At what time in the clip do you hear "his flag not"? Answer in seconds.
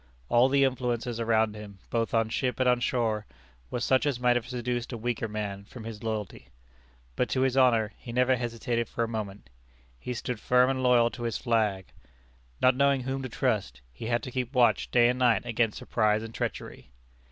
11.21-12.75